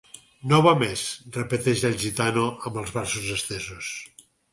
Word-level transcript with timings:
No 0.51 0.59
va 0.67 0.71
més 0.83 1.01
—repeteix 1.35 1.83
el 1.89 1.97
gitano 2.03 2.45
amb 2.71 2.79
els 2.85 2.95
braços 2.97 3.29
estesos. 3.37 3.91